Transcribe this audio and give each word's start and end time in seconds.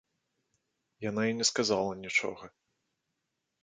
Яна 1.09 1.23
і 1.33 1.37
не 1.43 1.49
сказала 1.51 1.91
нічога. 2.03 2.43